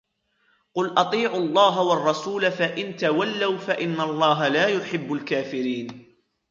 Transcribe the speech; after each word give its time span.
قُلْ 0.73 0.97
أَطِيعُوا 0.97 1.37
اللَّهَ 1.37 1.81
وَالرَّسُولَ 1.81 2.51
فَإِنْ 2.51 2.95
تَوَلَّوْا 2.95 3.57
فَإِنَّ 3.57 4.01
اللَّهَ 4.01 4.47
لَا 4.47 4.67
يُحِبُّ 4.67 5.13
الْكَافِرِينَ 5.13 6.17